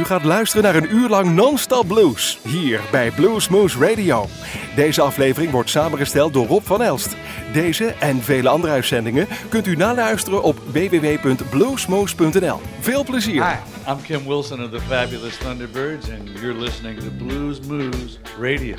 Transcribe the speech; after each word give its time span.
U 0.00 0.04
gaat 0.04 0.24
luisteren 0.24 0.64
naar 0.64 0.74
een 0.74 0.94
uur 0.94 1.08
lang 1.08 1.34
non-stop 1.34 1.86
blues. 1.86 2.38
Hier 2.42 2.80
bij 2.90 3.10
Bluesmoose 3.10 3.78
Radio. 3.78 4.26
Deze 4.74 5.02
aflevering 5.02 5.52
wordt 5.52 5.70
samengesteld 5.70 6.32
door 6.32 6.46
Rob 6.46 6.64
van 6.64 6.82
Elst. 6.82 7.16
Deze 7.52 7.86
en 7.86 8.22
vele 8.22 8.48
andere 8.48 8.72
uitzendingen 8.72 9.28
kunt 9.48 9.66
u 9.66 9.76
naluisteren 9.76 10.42
op 10.42 10.58
www.bluesmoose.nl. 10.72 12.60
Veel 12.80 13.04
plezier. 13.04 13.46
Hi, 13.46 13.54
I'm 13.90 14.02
Kim 14.02 14.26
Wilson 14.26 14.64
of 14.64 14.70
the 14.70 14.80
Fabulous 14.80 15.36
Thunderbirds, 15.36 16.10
and 16.10 16.28
you're 16.40 16.60
listening 16.60 16.98
to 16.98 17.06
Blues 17.24 17.60
Moose 17.60 18.18
Radio. 18.40 18.76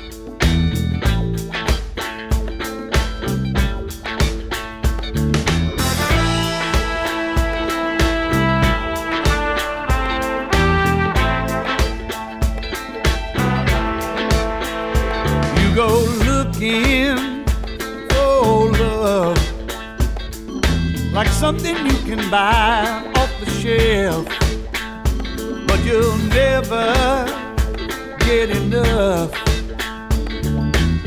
Something 21.42 21.76
you 21.84 21.98
can 22.04 22.30
buy 22.30 23.02
off 23.16 23.40
the 23.40 23.50
shelf, 23.60 24.24
but 25.66 25.84
you'll 25.84 26.16
never 26.28 26.86
get 28.20 28.48
enough 28.48 29.32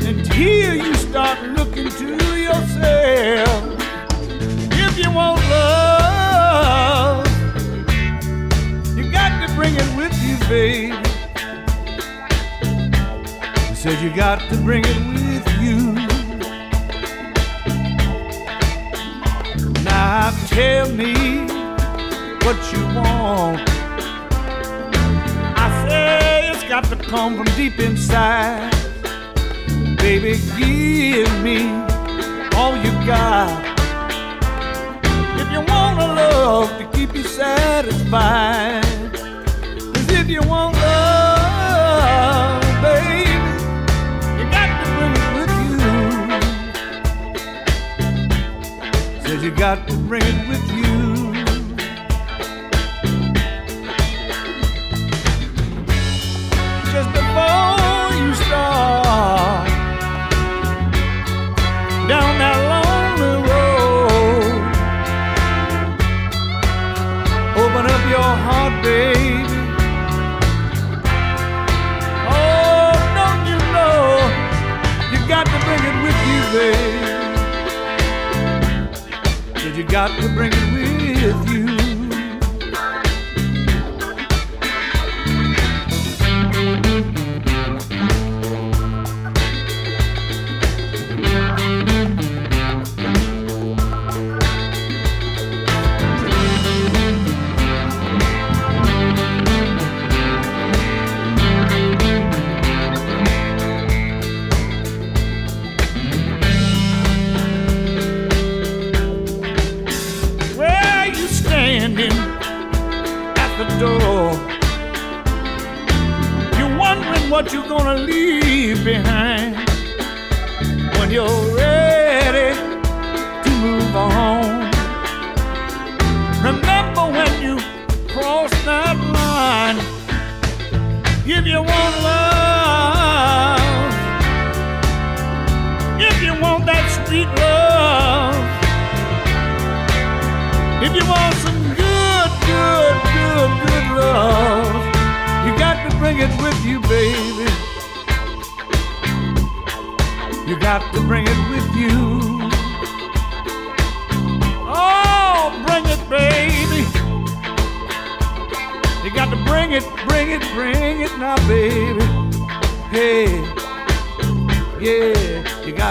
until 0.04 0.74
you 0.74 0.94
start 0.96 1.42
looking 1.56 1.88
to 1.88 2.36
yourself. 2.36 3.64
If 4.84 4.98
you 4.98 5.10
want 5.10 5.40
love, 5.48 7.26
you 8.94 9.10
got 9.10 9.30
to 9.40 9.54
bring 9.54 9.74
it 9.74 9.96
with 9.96 10.14
you, 10.22 10.36
baby. 10.50 10.92
I 13.70 13.74
said 13.74 14.02
you 14.02 14.14
got 14.14 14.40
to 14.50 14.56
bring 14.58 14.84
it 14.84 14.98
with 14.98 15.20
you. 15.20 15.25
Now 20.18 20.30
tell 20.46 20.88
me 20.88 21.12
what 22.44 22.58
you 22.72 22.82
want. 22.96 23.60
I 25.64 25.66
say 25.86 26.48
it's 26.50 26.64
got 26.64 26.84
to 26.84 26.96
come 26.96 27.36
from 27.36 27.44
deep 27.54 27.78
inside. 27.78 28.72
Baby, 29.98 30.40
give 30.56 31.30
me 31.42 31.58
all 32.56 32.74
you 32.84 32.92
got. 33.04 33.62
If 35.40 35.48
you 35.52 35.60
want 35.72 36.00
a 36.00 36.08
love 36.22 36.70
to 36.78 36.84
keep 36.96 37.14
you 37.14 37.24
satisfied, 37.24 39.12
'cause 39.12 40.10
if 40.20 40.28
you 40.34 40.40
want 40.40 40.76
love, 40.76 41.05
got 49.56 49.88
to 49.88 49.96
bring 49.96 50.22
it 50.22 50.48
with 50.48 50.72
you. 50.72 50.85
Got 80.06 80.20
to 80.20 80.28
bring 80.28 80.52
it 80.52 80.65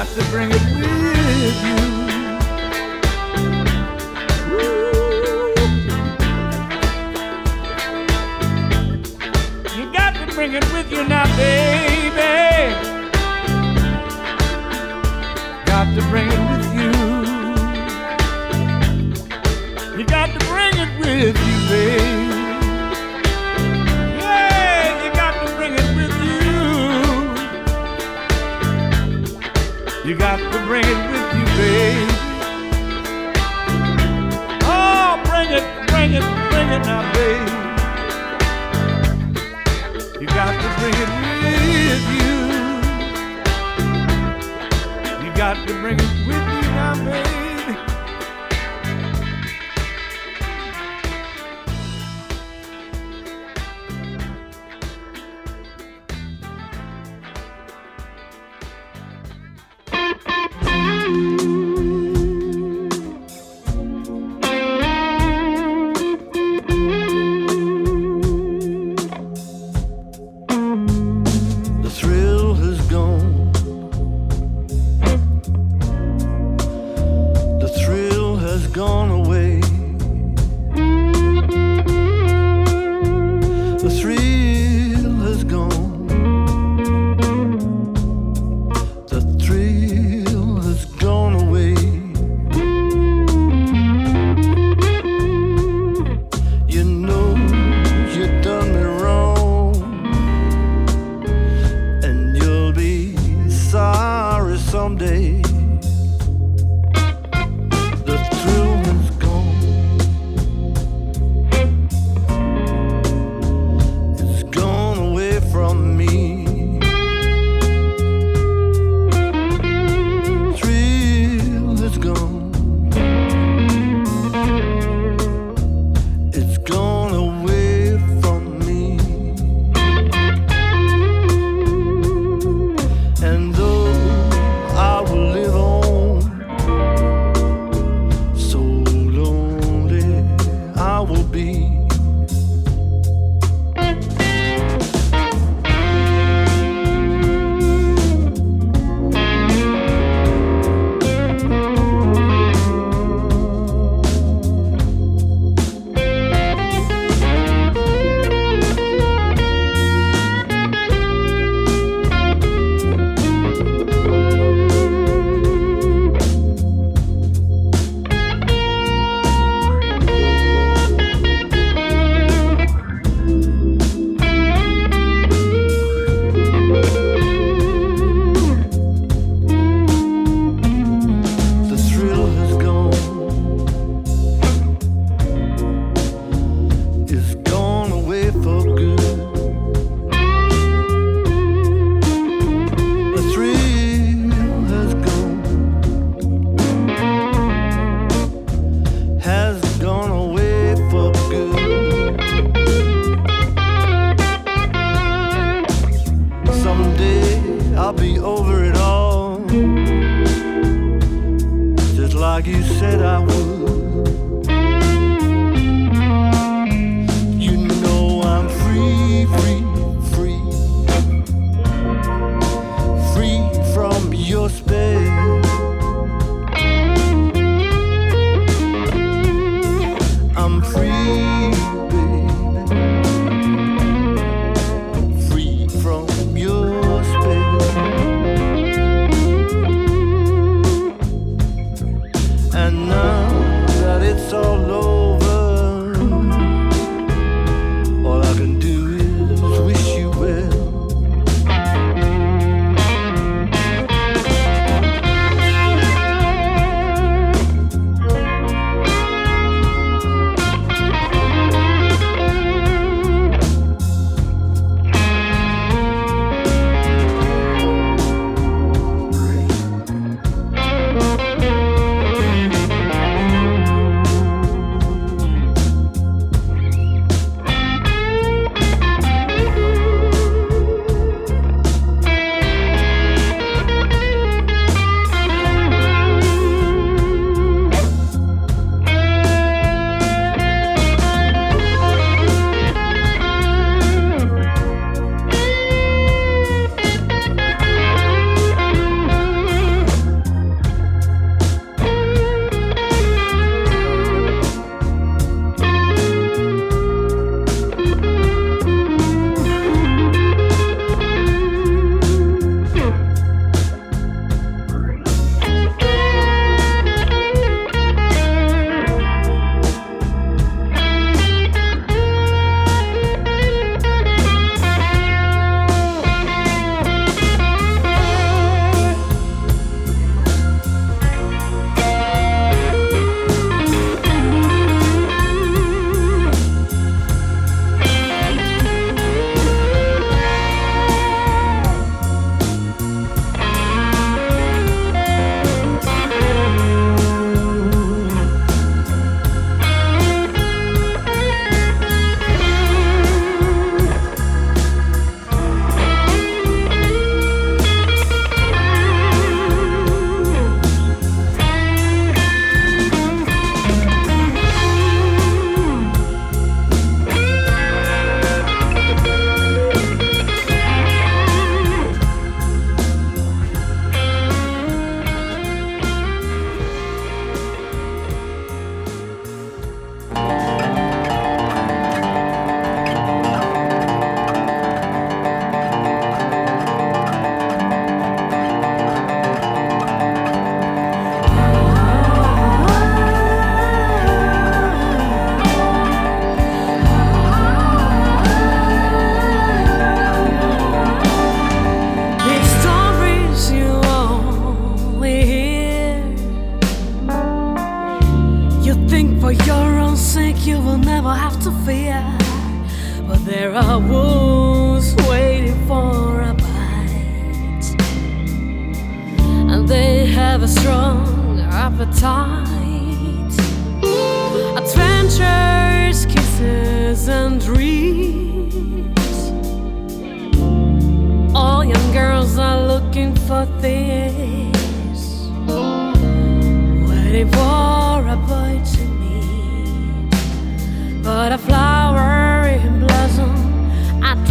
got 0.05 0.23
to 0.23 0.29
bring 0.29 0.51
it 0.51 0.61
with 0.75 1.63
you. 1.65 1.79
You 9.75 9.91
got 9.91 10.13
to 10.15 10.25
bring 10.35 10.53
it 10.53 10.73
with 10.73 10.91
you 10.91 11.07
now, 11.07 11.25
baby. 11.35 12.75
Got 15.65 15.95
to 15.95 16.01
bring 16.09 16.27
it 16.27 16.54
bring 30.75 30.91
it 30.91 31.01
with 31.09 31.29
you, 31.37 31.45
baby. 31.55 32.05
Oh, 34.63 35.15
bring 35.23 35.49
it, 35.51 35.63
bring 35.87 36.11
it, 36.11 36.25
bring 36.51 36.69
it 36.75 36.83
now, 36.83 37.01
baby. 37.13 37.51
You 40.19 40.27
got 40.27 40.51
to 40.51 40.69
bring 40.79 40.95
it 41.05 41.11
with 41.23 42.05
you. 42.17 42.35
You 45.25 45.31
got 45.37 45.55
to 45.65 45.73
bring 45.79 45.97
it 45.97 46.14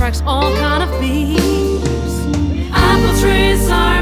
tracks 0.05 0.23
all 0.27 0.55
kind 0.59 0.83
of 0.83 1.01
bees. 1.01 1.41
Apple 2.75 3.21
trees 3.23 3.71
are. 3.71 3.94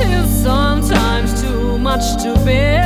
is 0.00 0.42
sometimes 0.42 1.40
too 1.40 1.78
much 1.78 2.22
to 2.22 2.34
bear. 2.44 2.85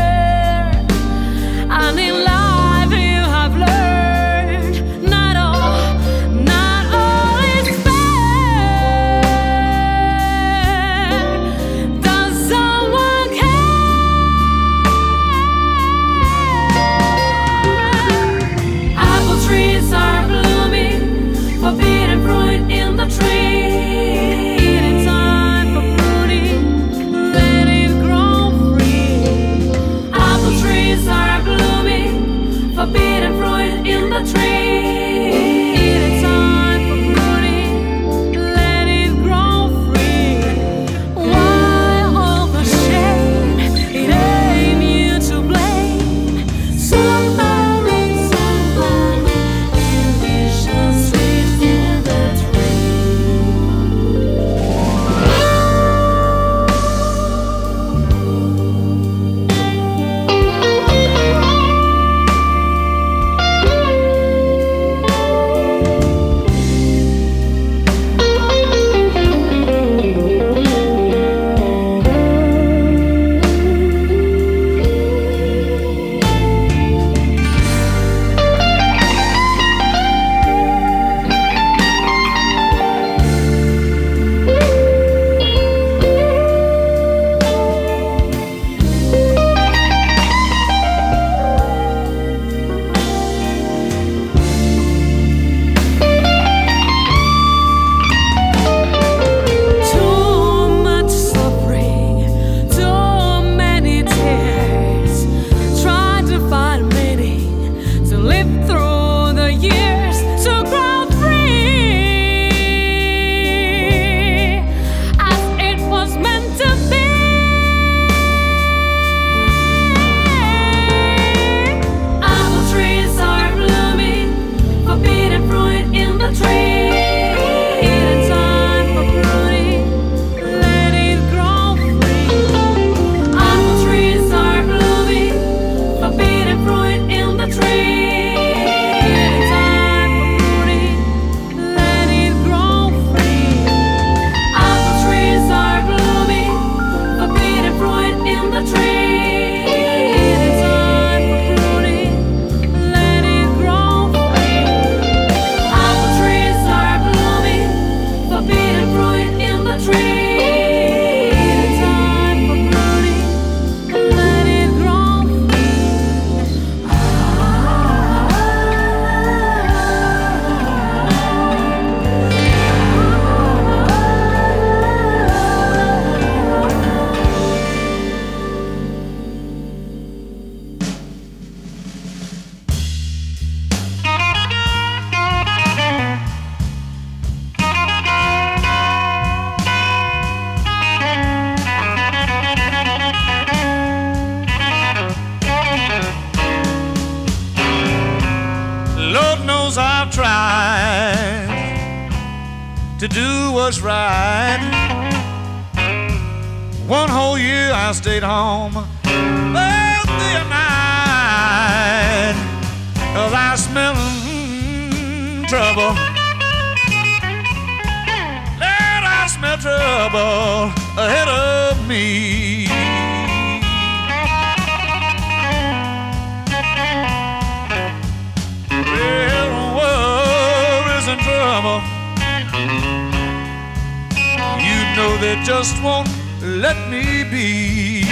Let 236.60 236.76
me 236.90 237.24
be. 237.24 238.02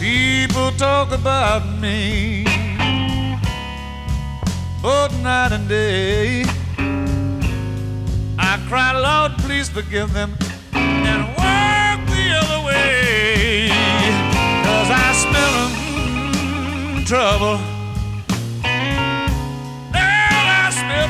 People 0.00 0.72
talk 0.72 1.12
about 1.12 1.64
me 1.78 2.44
both 4.82 5.12
night 5.22 5.52
and 5.52 5.68
day. 5.68 6.42
I 8.36 8.58
cry, 8.68 8.90
Lord, 8.98 9.38
please 9.38 9.68
forgive 9.68 10.12
them 10.12 10.36
and 10.72 11.22
walk 11.38 12.00
the 12.08 12.26
other 12.42 12.66
way. 12.66 13.68
Cause 14.66 14.90
I 14.90 15.12
smell 15.24 15.56
mm, 15.78 17.06
trouble. 17.06 17.69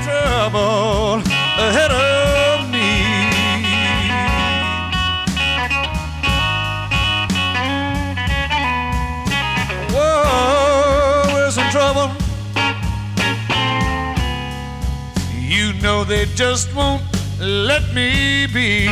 Trouble 0.03 1.23
ahead 1.59 1.91
of 1.91 2.71
me. 2.71 2.91
Whoa, 9.93 11.25
there's 11.35 11.55
some 11.55 11.71
trouble. 11.71 12.11
You 15.39 15.73
know 15.83 16.05
they 16.05 16.27
just 16.35 16.75
won't 16.75 17.03
let 17.41 17.93
me 17.95 18.47
be. 18.47 18.89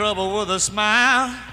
Trouble 0.00 0.32
with 0.32 0.48
a 0.48 0.58
smile 0.58 1.49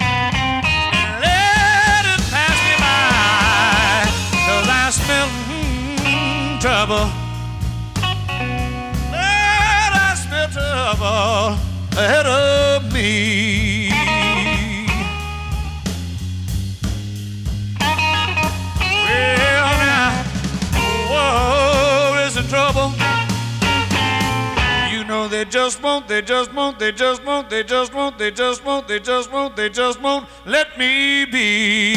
just 26.38 26.54
won't, 26.54 26.78
they 26.78 26.92
just 26.92 27.24
won't, 27.26 27.50
they 27.50 27.64
just 27.64 27.94
won't, 27.96 28.20
they 28.20 28.30
just 28.30 28.64
won't, 28.64 28.88
they 28.88 29.00
just 29.00 29.32
won't, 29.32 29.56
they 29.56 29.70
just 29.70 30.00
won't 30.00 30.28
let 30.46 30.78
me 30.78 31.26
be. 31.26 31.96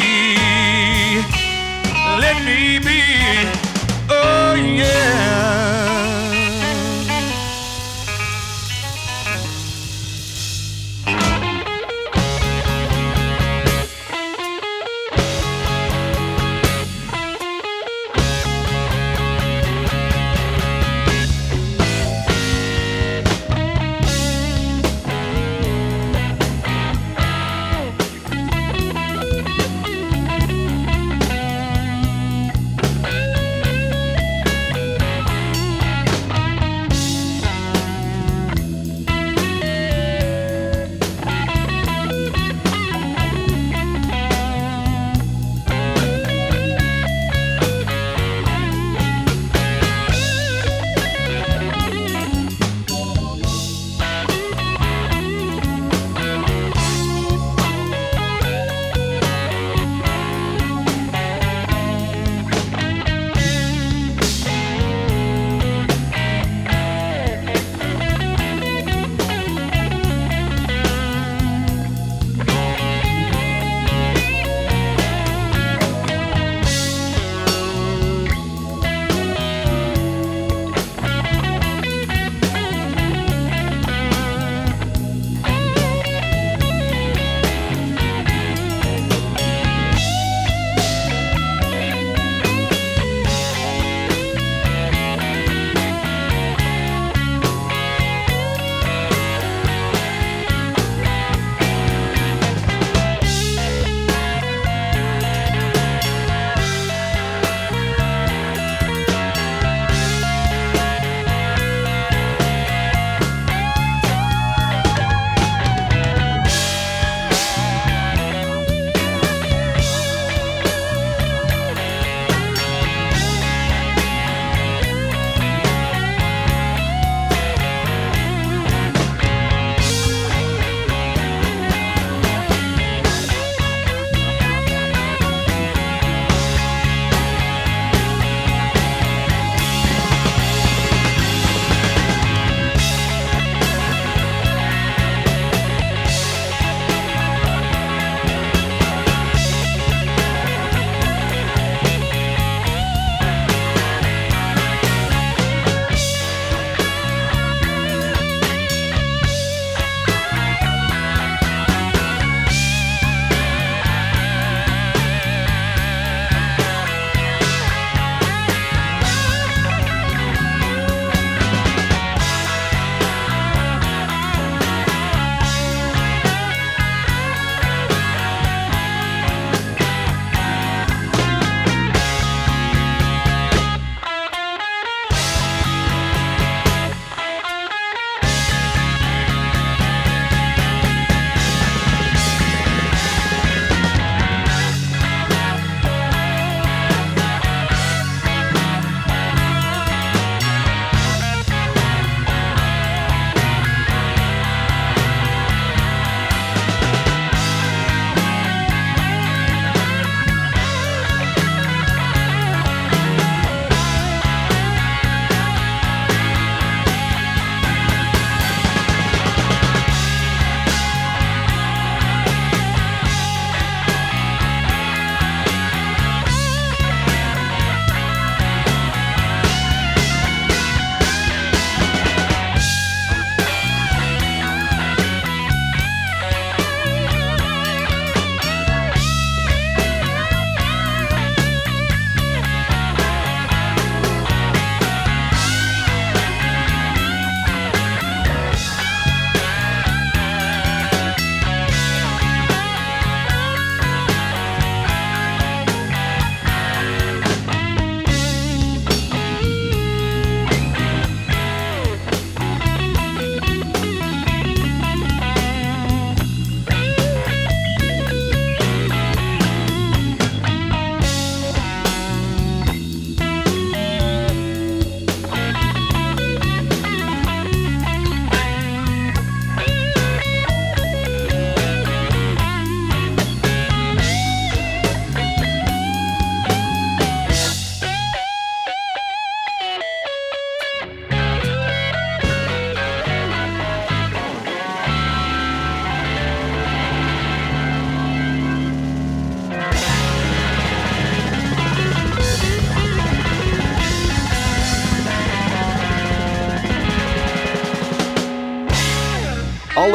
Let 2.23 2.43
me 2.43 2.79
be. 2.79 3.03
Oh, 4.09 4.55
yeah. 4.55 6.20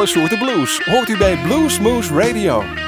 Soorten 0.07 0.37
blues 0.37 0.79
hoort 0.85 1.09
u 1.09 1.17
bij 1.17 1.37
Blues 1.37 1.79
Moose 1.79 2.13
Radio. 2.13 2.86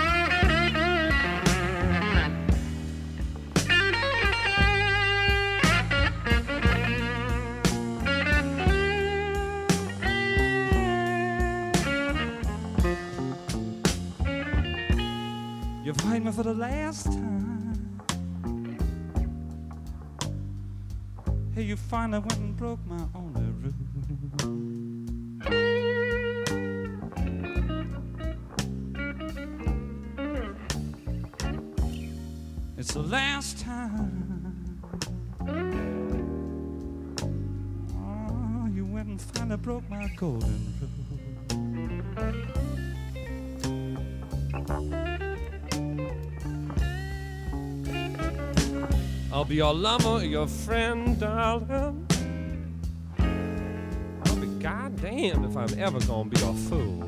Went 39.00 39.10
and 39.10 39.22
finally 39.22 39.56
broke 39.56 39.90
my 39.90 40.12
golden 40.18 40.74
rule. 40.82 41.20
I'll 49.32 49.46
be 49.46 49.56
your 49.56 49.74
lover, 49.74 50.26
your 50.26 50.48
friend, 50.48 51.18
darling. 51.18 52.08
I'll 54.26 54.36
be 54.36 54.48
goddamn 54.60 55.46
if 55.46 55.56
I'm 55.56 55.80
ever 55.80 56.00
gonna 56.02 56.30
be 56.30 56.42
a 56.42 56.54
fool. 56.68 57.04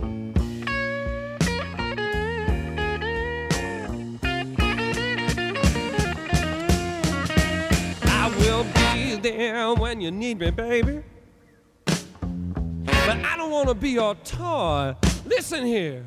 I 8.03 8.29
will 8.39 8.63
be 8.63 9.15
there 9.15 9.73
when 9.73 9.99
you 9.99 10.11
need 10.11 10.39
me, 10.39 10.51
baby. 10.51 11.03
But 13.05 13.17
I 13.25 13.35
don't 13.37 13.51
wanna 13.51 13.73
be 13.73 13.89
your 13.89 14.15
toy. 14.15 14.95
Listen 15.25 15.65
here. 15.65 16.03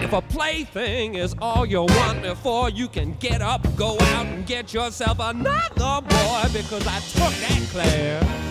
If 0.00 0.12
a 0.12 0.22
plaything 0.22 1.16
is 1.16 1.34
all 1.40 1.66
you 1.66 1.80
want 1.80 2.22
before 2.22 2.70
you 2.70 2.86
can 2.86 3.14
get 3.14 3.42
up, 3.42 3.66
go 3.76 3.98
out, 3.98 4.26
and 4.26 4.46
get 4.46 4.72
yourself 4.72 5.18
another 5.18 6.06
boy 6.06 6.42
because 6.52 6.86
I 6.86 7.00
took 7.00 7.32
that 7.32 7.68
class. 7.72 8.46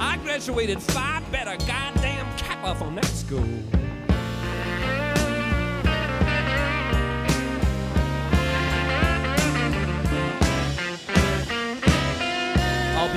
I 0.00 0.18
graduated 0.22 0.82
Phi 0.82 1.22
Beta 1.30 1.56
goddamn 1.66 2.26
Kappa 2.36 2.74
from 2.74 2.96
that 2.96 3.06
school. 3.06 3.81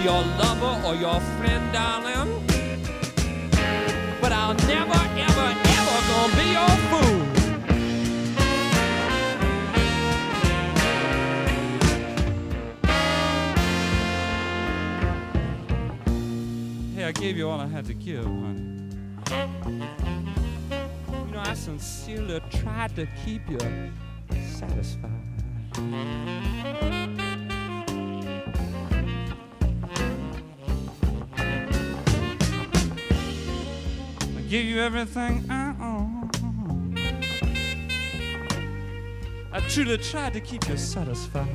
Your 0.06 0.22
lover 0.22 0.88
or 0.88 0.96
your 0.96 1.20
friend, 1.40 1.74
darling 1.74 2.30
but 4.22 4.32
I'll 4.32 4.54
never, 4.54 4.94
ever, 4.94 5.48
ever 5.78 5.98
gonna 6.10 6.36
be 6.36 6.46
your 6.52 6.76
fool. 6.90 7.20
Hey, 16.96 17.04
I 17.04 17.12
gave 17.12 17.36
you 17.38 17.50
all 17.50 17.60
I 17.60 17.68
had 17.68 17.86
to 17.86 17.94
give, 17.96 18.26
honey. 18.26 18.90
You 21.20 21.32
know, 21.32 21.40
I 21.40 21.54
sincerely 21.56 22.42
tried 22.52 22.96
to 22.96 23.08
keep 23.24 23.50
you 23.50 23.60
satisfied. 24.54 25.12
Give 34.50 34.66
you 34.66 34.80
everything 34.80 35.44
I 35.50 35.74
own. 35.82 36.30
I 39.52 39.60
truly 39.62 39.98
tried 39.98 40.34
to 40.34 40.42
keep 40.42 40.68
you 40.68 40.78
satisfied. 40.78 41.48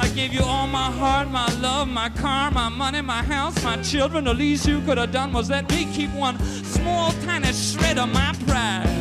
I 0.00 0.08
gave 0.14 0.32
you 0.32 0.42
all 0.42 0.66
my 0.66 0.90
heart, 0.90 1.28
my 1.28 1.46
love, 1.60 1.86
my 1.86 2.08
car, 2.08 2.50
my 2.50 2.68
money, 2.68 3.00
my 3.00 3.22
house, 3.22 3.62
my 3.62 3.80
children. 3.82 4.24
The 4.24 4.34
least 4.34 4.66
you 4.66 4.80
could 4.80 4.98
have 4.98 5.12
done 5.12 5.32
was 5.32 5.50
let 5.50 5.70
me 5.70 5.86
keep 5.92 6.10
one 6.14 6.38
small, 6.64 7.12
tiny 7.24 7.52
shred 7.52 7.98
of 7.98 8.12
my 8.12 8.34
pride. 8.46 8.97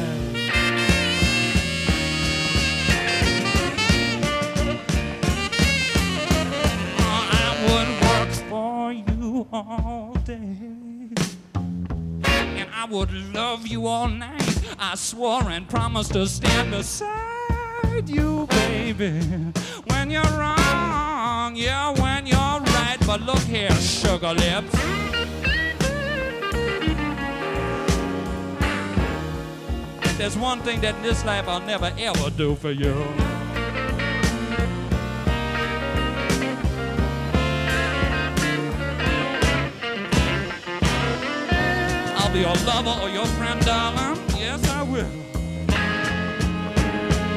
All 9.51 10.13
day. 10.25 11.09
And 12.33 12.69
I 12.73 12.85
would 12.89 13.11
love 13.33 13.67
you 13.67 13.85
all 13.85 14.07
night. 14.07 14.59
I 14.79 14.95
swore 14.95 15.49
and 15.49 15.67
promised 15.67 16.13
to 16.13 16.25
stand 16.27 16.71
beside 16.71 18.07
you, 18.07 18.47
baby. 18.49 19.19
When 19.87 20.09
you're 20.09 20.23
wrong, 20.23 21.55
yeah, 21.55 21.91
when 21.91 22.25
you're 22.25 22.37
right. 22.39 22.97
But 23.05 23.21
look 23.21 23.39
here, 23.39 23.71
sugar 23.71 24.33
lips. 24.33 24.73
There's 30.17 30.37
one 30.37 30.61
thing 30.61 30.81
that 30.81 30.95
in 30.95 31.03
this 31.03 31.23
life 31.25 31.47
I'll 31.47 31.61
never 31.61 31.93
ever 31.97 32.29
do 32.31 32.55
for 32.55 32.71
you. 32.71 33.26
I'll 42.27 42.33
be 42.33 42.41
your 42.41 42.55
lover 42.65 43.01
or 43.01 43.09
your 43.09 43.25
friend, 43.25 43.57
darling. 43.65 44.19
Yes, 44.37 44.61
I 44.71 44.83
will. 44.83 45.09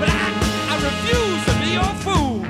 But 0.01 0.09
I, 0.09 0.33
I 0.69 0.75
refuse 0.83 1.45
to 1.47 1.53
be 1.61 1.75
your 1.75 1.95
fool. 2.03 2.50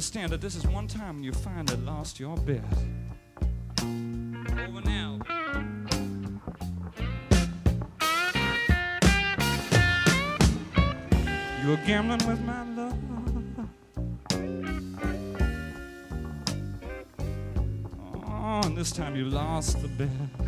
Understand 0.00 0.32
that 0.32 0.40
this 0.40 0.56
is 0.56 0.66
one 0.66 0.88
time 0.88 1.16
when 1.16 1.24
you 1.24 1.30
finally 1.30 1.76
lost 1.82 2.18
your 2.18 2.34
bet. 2.38 2.64
Over 3.82 4.80
now. 4.80 5.18
You're 11.62 11.76
gambling 11.84 12.26
with 12.26 12.40
my 12.40 12.64
love. 12.70 12.96
Oh, 18.24 18.60
and 18.64 18.74
this 18.74 18.92
time 18.92 19.14
you 19.16 19.26
lost 19.26 19.82
the 19.82 19.88
bet. 19.88 20.39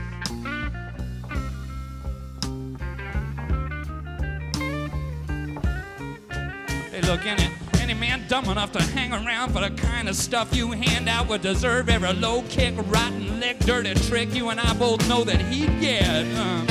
Dumb 8.43 8.53
enough 8.53 8.73
to 8.73 8.83
hang 8.83 9.13
around 9.13 9.53
for 9.53 9.61
the 9.61 9.71
kind 9.71 10.09
of 10.09 10.17
stuff 10.17 10.55
you 10.55 10.73
hand 10.73 11.09
out 11.09 11.29
would 11.29 11.43
deserve 11.43 11.89
every 11.89 12.13
low 12.13 12.43
kick, 12.49 12.75
rotten 12.87 13.41
lick, 13.41 13.59
dirty 13.61 13.95
trick 13.95 14.35
you 14.35 14.51
and 14.51 14.61
I 14.61 14.75
both 14.75 15.07
know 15.09 15.25
that 15.25 15.41
he'd 15.43 15.81
get. 15.81 16.03
Uh. 16.05 16.65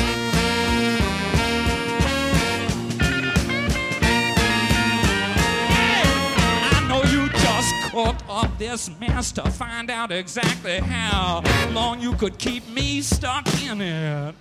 I 6.74 6.86
know 6.88 7.04
you 7.12 7.30
just 7.30 7.92
cooked 7.92 8.24
up 8.30 8.58
this 8.58 8.90
mess 9.00 9.32
to 9.34 9.50
find 9.52 9.90
out 9.90 10.12
exactly 10.12 10.80
how 10.80 11.42
long 11.72 12.02
you 12.02 12.14
could 12.14 12.38
keep 12.38 12.68
me 12.70 13.02
stuck 13.02 13.48
in 13.64 13.82
it. 13.82 14.36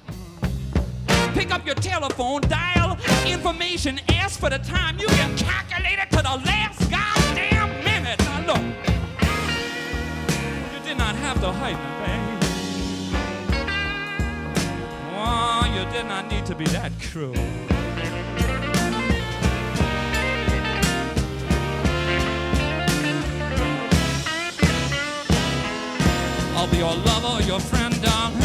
Pick 1.35 1.53
up 1.53 1.65
your 1.65 1.77
telephone, 1.77 2.41
dial 2.43 2.99
information, 3.27 4.01
ask 4.09 4.41
for 4.41 4.51
the 4.51 4.59
time. 4.59 4.99
You 4.99 5.07
can 5.09 5.37
calculate 5.37 5.99
it 5.99 6.11
to 6.11 6.17
the 6.17 6.43
last 6.45 6.91
goddamn 6.91 7.10
have 11.33 11.41
to 11.41 11.53
hide 11.53 11.77
babe. 12.03 12.39
Oh, 15.15 15.63
you 15.73 15.85
did 15.93 16.07
not 16.07 16.29
need 16.29 16.45
to 16.47 16.57
be 16.57 16.65
that 16.65 16.91
cruel. 17.01 17.37
I'll 26.57 26.69
be 26.69 26.79
your 26.79 26.97
lover, 26.97 27.45
your 27.45 27.61
friend, 27.61 27.95
darling. 28.03 28.43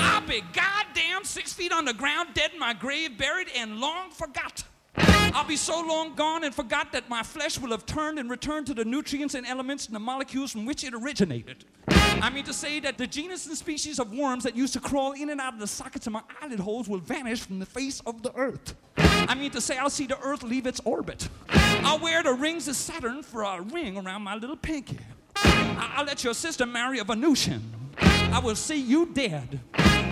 I'll 0.00 0.26
be 0.26 0.42
goddamn 0.54 1.24
six 1.24 1.52
feet 1.52 1.72
on 1.72 1.84
the 1.84 1.92
ground, 1.92 2.30
dead 2.32 2.52
in 2.54 2.58
my 2.58 2.72
grave, 2.72 3.18
buried 3.18 3.48
and 3.54 3.80
long 3.80 4.08
forgot. 4.12 4.64
I'll 4.98 5.44
be 5.46 5.56
so 5.56 5.80
long 5.86 6.14
gone 6.14 6.44
and 6.44 6.54
forgot 6.54 6.92
that 6.92 7.08
my 7.10 7.22
flesh 7.22 7.58
will 7.58 7.70
have 7.70 7.84
turned 7.84 8.18
and 8.18 8.30
returned 8.30 8.66
to 8.68 8.74
the 8.74 8.84
nutrients 8.84 9.34
and 9.34 9.46
elements 9.46 9.86
and 9.86 9.94
the 9.94 10.00
molecules 10.00 10.52
from 10.52 10.64
which 10.64 10.82
it 10.84 10.94
originated. 10.94 11.64
I 11.88 12.30
mean 12.30 12.44
to 12.44 12.52
say 12.54 12.80
that 12.80 12.96
the 12.96 13.06
genus 13.06 13.46
and 13.46 13.56
species 13.56 13.98
of 13.98 14.12
worms 14.12 14.44
that 14.44 14.56
used 14.56 14.72
to 14.72 14.80
crawl 14.80 15.12
in 15.12 15.28
and 15.30 15.40
out 15.40 15.52
of 15.54 15.60
the 15.60 15.66
sockets 15.66 16.06
of 16.06 16.14
my 16.14 16.22
eyelid 16.40 16.60
holes 16.60 16.88
will 16.88 16.98
vanish 16.98 17.40
from 17.40 17.58
the 17.58 17.66
face 17.66 18.00
of 18.06 18.22
the 18.22 18.34
earth. 18.34 18.74
I 18.96 19.34
mean 19.34 19.50
to 19.50 19.60
say 19.60 19.76
I'll 19.76 19.90
see 19.90 20.06
the 20.06 20.18
earth 20.20 20.42
leave 20.42 20.66
its 20.66 20.80
orbit. 20.84 21.28
I'll 21.48 21.98
wear 21.98 22.22
the 22.22 22.32
rings 22.32 22.66
of 22.68 22.76
Saturn 22.76 23.22
for 23.22 23.42
a 23.42 23.60
ring 23.60 23.98
around 23.98 24.22
my 24.22 24.34
little 24.36 24.56
pinky. 24.56 24.98
I- 25.36 25.94
I'll 25.96 26.04
let 26.06 26.24
your 26.24 26.34
sister 26.34 26.64
marry 26.64 26.98
a 26.98 27.04
Venusian. 27.04 27.62
I 27.98 28.40
will 28.42 28.56
see 28.56 28.80
you 28.80 29.06
dead. 29.06 29.60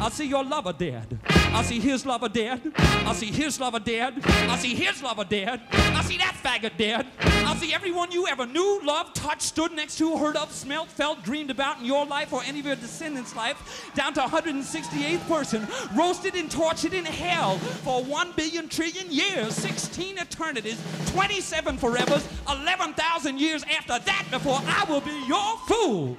I'll 0.01 0.11
see 0.11 0.27
your 0.27 0.45
lover 0.45 0.73
dead. 0.73 1.19
I'll 1.29 1.63
see 1.63 1.81
his 1.81 2.05
lover 2.05 2.29
dead. 2.29 2.61
I'll 2.77 3.15
see 3.15 3.31
his 3.31 3.61
lover 3.61 3.79
dead. 3.79 4.15
I'll 4.25 4.59
see 4.59 4.75
his 4.75 5.03
lover 5.03 5.25
dead. 5.25 5.61
I'll 5.71 6.03
see 6.03 6.19
that 6.19 6.37
faggot 6.43 6.77
dead. 6.77 7.07
I'll 7.21 7.55
see 7.55 7.73
everyone 7.73 8.11
you 8.11 8.27
ever 8.27 8.45
knew, 8.45 8.81
loved, 8.83 9.15
touched, 9.15 9.43
stood 9.43 9.73
next 9.73 9.97
to, 9.99 10.17
heard 10.17 10.37
of, 10.37 10.51
smelt, 10.53 10.89
felt, 10.89 11.23
dreamed 11.23 11.51
about 11.51 11.79
in 11.79 11.85
your 11.85 12.05
life 12.05 12.33
or 12.33 12.43
any 12.45 12.61
of 12.61 12.67
your 12.67 12.77
descendants' 12.77 13.37
life, 13.37 13.91
down 13.95 14.13
to 14.15 14.21
168th 14.21 15.27
person, 15.29 15.67
roasted 15.97 16.35
and 16.35 16.51
tortured 16.51 16.93
in 16.93 17.05
hell 17.05 17.59
for 17.59 18.03
1 18.03 18.33
billion 18.37 18.69
trillion 18.69 19.11
years, 19.11 19.55
16 19.55 20.19
eternities, 20.19 20.83
27 21.13 21.79
forevers, 21.79 22.27
11,000 22.61 23.39
years 23.39 23.65
after 23.65 23.99
that 23.99 24.27
before 24.31 24.61
I 24.67 24.85
will 24.89 25.01
be 25.01 25.25
your 25.27 25.57
fool. 25.69 26.17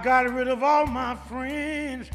I 0.00 0.02
got 0.02 0.32
rid 0.32 0.48
of 0.48 0.62
all 0.62 0.86
my 0.86 1.14
friends. 1.14 2.08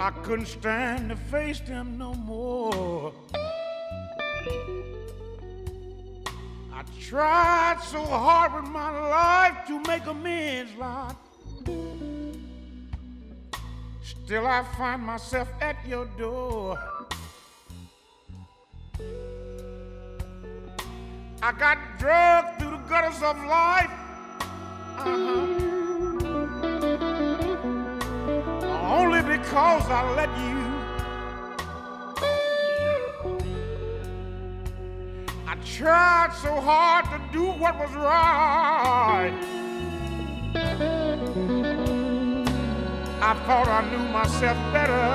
I 0.00 0.10
couldn't 0.22 0.46
stand 0.46 1.10
to 1.10 1.16
face 1.16 1.60
them 1.60 1.98
no 1.98 2.14
more. 2.14 3.12
I 6.72 6.82
tried 6.98 7.80
so 7.82 8.02
hard 8.02 8.54
with 8.54 8.70
my 8.72 8.90
life 9.10 9.66
to 9.66 9.82
make 9.82 10.06
amends, 10.06 10.72
Lord. 10.78 11.16
Still, 14.02 14.46
I 14.46 14.64
find 14.78 15.02
myself 15.02 15.50
at 15.60 15.76
your 15.86 16.06
door. 16.16 16.78
I 21.42 21.52
got 21.52 21.78
drugged 21.98 22.59
gutters 22.90 23.22
of 23.22 23.36
life. 23.44 23.90
Uh-huh. 24.98 25.46
Only 28.98 29.22
because 29.22 29.84
I 29.88 30.02
let 30.18 30.30
you. 30.44 30.58
I 35.46 35.54
tried 35.64 36.32
so 36.42 36.60
hard 36.60 37.04
to 37.12 37.20
do 37.32 37.44
what 37.62 37.78
was 37.78 37.92
right. 37.94 39.34
I 43.22 43.34
thought 43.46 43.68
I 43.68 43.88
knew 43.88 44.04
myself 44.12 44.58
better. 44.72 45.06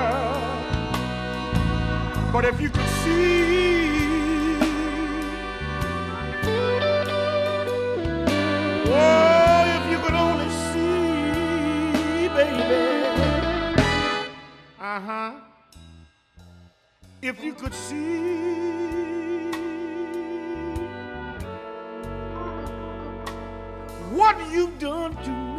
But 2.32 2.46
if 2.46 2.58
you 2.58 2.70
could 2.70 2.88
see, 3.04 3.85
Oh, 8.88 9.64
if 9.76 9.90
you 9.90 9.98
could 9.98 10.14
only 10.14 10.48
see, 10.70 12.28
baby. 12.28 12.62
Uh-huh. 14.80 15.32
If 17.20 17.42
you 17.42 17.54
could 17.54 17.74
see. 17.74 18.36
What 24.12 24.36
you've 24.50 24.78
done 24.78 25.14
to 25.24 25.30
me. 25.30 25.56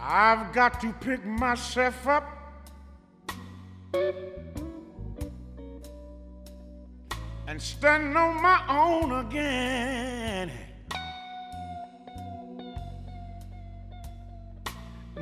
I've 0.00 0.52
got 0.52 0.80
to 0.82 0.92
pick 1.00 1.24
myself 1.24 2.06
up. 2.06 2.33
And 7.46 7.62
stand 7.62 8.16
on 8.16 8.42
my 8.42 8.60
own 8.68 9.26
again. 9.26 10.50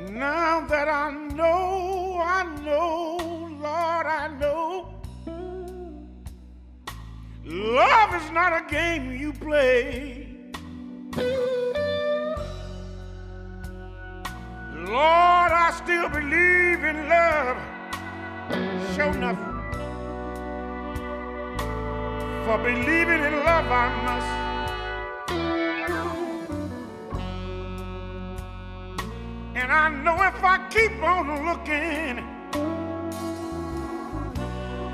Now 0.09 0.65
that 0.67 0.87
I 0.87 1.11
know, 1.11 2.19
I 2.19 2.43
know, 2.63 3.17
Lord, 3.61 4.05
I 4.07 4.27
know. 4.39 4.93
Love 7.45 8.15
is 8.15 8.31
not 8.31 8.53
a 8.53 8.65
game 8.67 9.11
you 9.11 9.33
play. 9.33 10.27
Lord, 14.75 15.51
I 15.51 15.71
still 15.83 16.09
believe 16.09 16.83
in 16.83 17.07
love. 17.07 17.72
Show 18.95 19.11
nothing. 19.13 19.53
For 22.45 22.57
believing 22.59 23.23
in 23.23 23.33
love, 23.43 23.65
I 23.71 23.89
must. 24.05 24.27
And 29.55 29.71
I 29.71 29.89
know 30.03 30.21
if 30.21 30.43
I 30.43 30.57
keep 30.69 31.01
on 31.01 31.27
looking, 31.47 32.19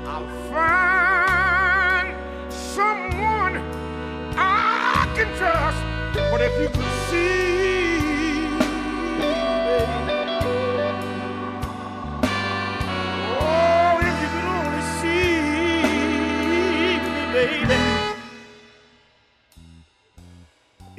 I'll 0.06 0.28
find 0.50 2.14
someone 2.50 3.56
I 4.38 5.12
can 5.14 5.28
trust. 5.36 5.82
But 6.30 6.40
if 6.40 6.58
you 6.58 6.68
could 6.68 6.92
see, 7.10 7.49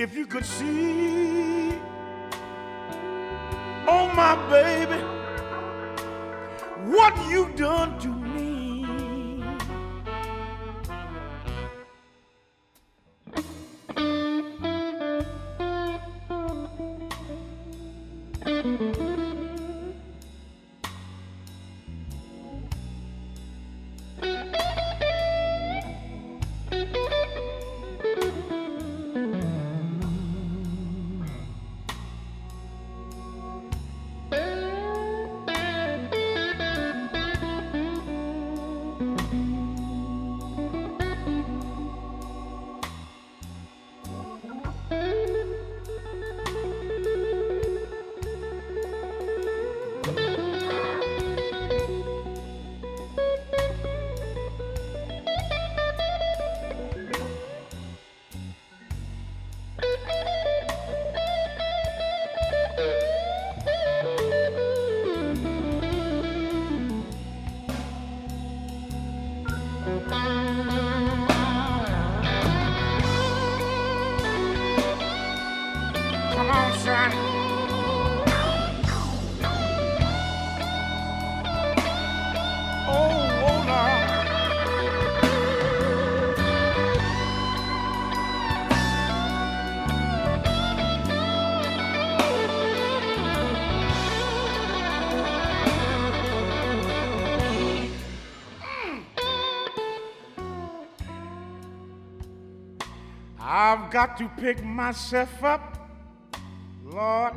If 0.02 0.16
you 0.16 0.26
could 0.26 0.44
see, 0.44 1.74
oh 3.88 4.12
my 4.16 4.36
baby, 4.50 5.00
what 6.92 7.14
you've 7.30 7.56
done 7.56 8.00
to 8.00 8.08
me. 8.08 8.21
Got 104.08 104.18
to 104.18 104.28
pick 104.30 104.64
myself 104.64 105.44
up, 105.44 105.78
Lord, 106.84 107.36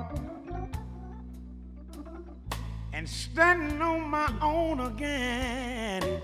and 2.94 3.06
stand 3.06 3.82
on 3.82 4.08
my 4.08 4.32
own 4.40 4.80
again. 4.80 6.22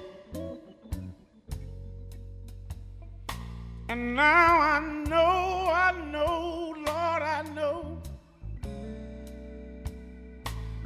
And 3.91 4.15
now 4.17 4.61
I 4.61 4.81
know, 5.11 5.69
I 5.87 5.93
know, 6.11 6.75
Lord, 6.89 7.23
I 7.23 7.43
know. 7.55 8.01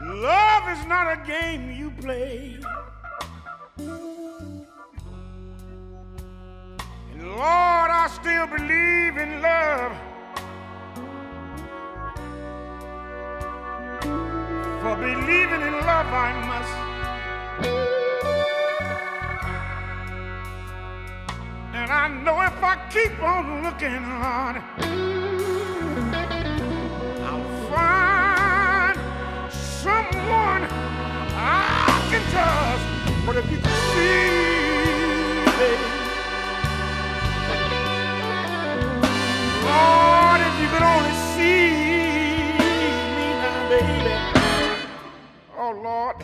Love 0.00 0.64
is 0.76 0.84
not 0.86 1.06
a 1.16 1.24
game 1.24 1.70
you 1.78 1.92
play. 2.02 2.58
Lord, 7.34 7.90
I 7.90 8.06
still 8.14 8.46
believe 8.46 9.16
in 9.16 9.42
love. 9.42 9.92
For 14.80 14.94
believing 14.94 15.62
in 15.62 15.74
love, 15.82 16.06
I 16.06 16.30
must. 16.46 16.74
And 21.74 21.90
I 21.90 22.06
know 22.22 22.40
if 22.42 22.62
I 22.62 22.76
keep 22.88 23.20
on 23.20 23.64
looking, 23.64 24.00
Lord, 24.22 24.62
I'll 27.26 27.48
find 27.68 28.96
someone 29.52 30.62
I 31.34 32.00
can 32.10 32.22
trust. 32.30 32.86
But 33.26 33.36
if 33.38 33.50
you 33.50 33.58
could 33.58 33.78
see, 33.92 34.20
baby, 35.58 35.93
Lord, 39.74 40.40
if 40.48 40.54
you 40.60 40.68
could 40.72 40.86
only 40.94 41.14
see 41.34 41.70
me 43.16 43.26
now, 43.42 43.58
baby. 43.68 44.14
Oh, 45.58 45.72
Lord, 45.82 46.16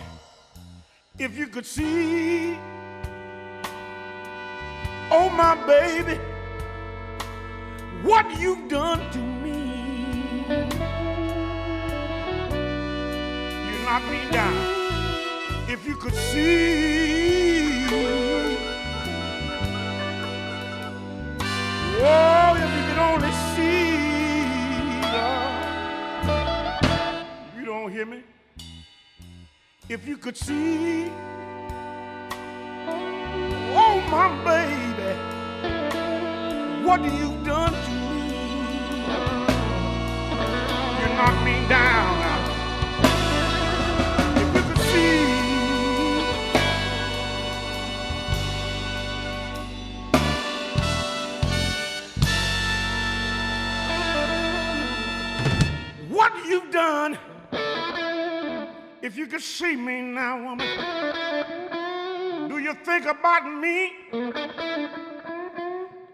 if 1.18 1.36
you 1.38 1.46
could 1.46 1.66
see, 1.66 2.56
oh, 5.10 5.28
my 5.30 5.54
baby, 5.66 6.16
what 8.02 8.26
you've 8.40 8.68
done 8.68 9.00
to 9.12 9.18
me. 9.18 9.58
You 13.66 13.74
knocked 13.84 14.10
me 14.10 14.20
down. 14.30 14.56
If 15.68 15.86
you 15.86 15.96
could 15.96 16.14
see, 16.14 16.79
If 29.90 30.06
you 30.06 30.16
could 30.18 30.36
see, 30.36 31.10
oh 33.74 34.00
my 34.08 34.28
baby, 34.44 35.18
what 36.86 37.02
you've 37.02 37.44
done 37.44 37.72
to 37.72 37.90
me. 37.90 38.28
You 41.00 41.06
knocked 41.16 41.44
me 41.44 41.68
down. 41.68 42.19
If 59.10 59.16
you 59.16 59.26
could 59.26 59.42
see 59.42 59.74
me 59.74 60.02
now, 60.02 60.40
woman, 60.40 60.68
do 62.48 62.58
you 62.58 62.72
think 62.74 63.06
about 63.06 63.44
me? 63.44 63.90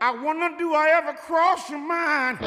I 0.01 0.19
wonder, 0.25 0.57
do 0.57 0.73
I 0.73 0.89
ever 0.97 1.13
cross 1.13 1.69
your 1.69 1.79
mind? 1.79 2.39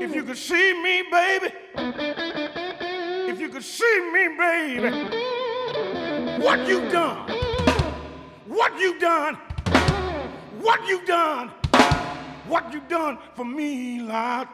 If 0.00 0.14
you 0.14 0.22
could 0.22 0.36
see 0.36 0.80
me, 0.80 1.02
baby, 1.10 1.52
if 3.32 3.40
you 3.40 3.48
could 3.48 3.64
see 3.64 4.10
me, 4.12 4.28
baby, 4.38 4.90
what 6.40 6.68
you 6.68 6.88
done? 6.88 7.28
What 8.46 8.78
you 8.78 8.96
done? 9.00 9.34
What 10.60 10.86
you 10.86 11.04
done? 11.04 11.48
What 12.46 12.72
you 12.72 12.80
done 12.88 13.18
for 13.34 13.44
me, 13.44 14.02
Lord? 14.02 14.46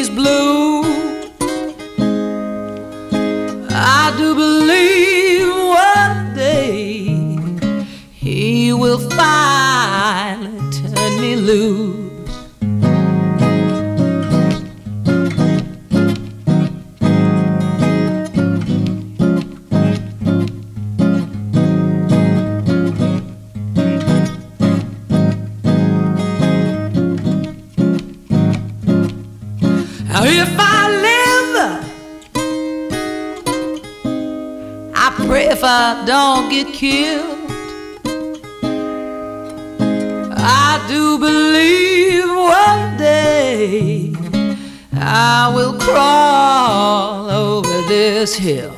These 0.00 0.08
blues. 0.08 0.49
Get 36.64 36.74
killed. 36.74 37.38
I 40.32 40.84
do 40.88 41.18
believe 41.18 42.28
one 42.28 42.96
day 42.98 44.12
I 44.92 45.52
will 45.54 45.78
crawl 45.78 47.30
over 47.30 47.82
this 47.88 48.34
hill. 48.34 48.69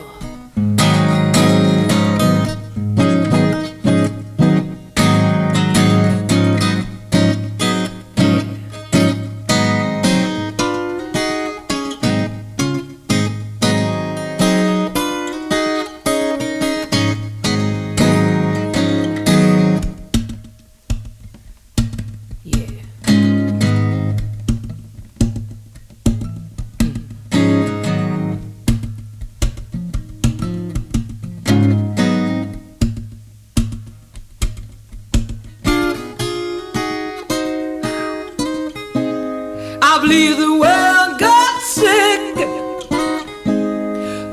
I 39.95 39.99
believe 40.01 40.38
the 40.38 40.53
world 40.53 41.18
got 41.20 41.61
sick. 41.61 42.34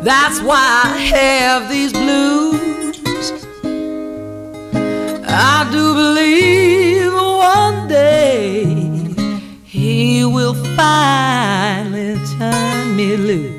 That's 0.06 0.40
why 0.40 0.84
I 0.86 0.98
have 1.14 1.70
these 1.70 1.92
blues. 1.92 2.98
I 5.28 5.68
do 5.70 5.94
believe 5.94 7.12
one 7.14 7.90
day 7.90 8.64
he 9.66 10.24
will 10.24 10.56
finally 10.78 12.16
turn 12.38 12.96
me 12.96 13.18
loose. 13.18 13.59